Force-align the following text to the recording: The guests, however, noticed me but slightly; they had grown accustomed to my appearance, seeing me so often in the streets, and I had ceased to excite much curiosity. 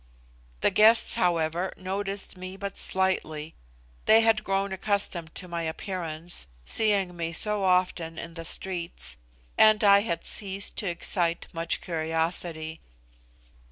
The 0.61 0.71
guests, 0.71 1.13
however, 1.13 1.71
noticed 1.77 2.35
me 2.35 2.57
but 2.57 2.75
slightly; 2.75 3.53
they 4.05 4.21
had 4.21 4.43
grown 4.43 4.71
accustomed 4.71 5.35
to 5.35 5.47
my 5.47 5.61
appearance, 5.61 6.47
seeing 6.65 7.15
me 7.15 7.31
so 7.33 7.63
often 7.63 8.17
in 8.17 8.33
the 8.33 8.43
streets, 8.43 9.17
and 9.59 9.83
I 9.83 9.99
had 9.99 10.25
ceased 10.25 10.75
to 10.77 10.87
excite 10.89 11.47
much 11.53 11.81
curiosity. 11.81 12.81